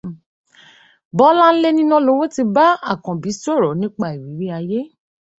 [1.17, 4.79] Bọ́láńlé Nínálowó ti bá Àkànbí sọ̀rọ̀ nípa ìrírí ayé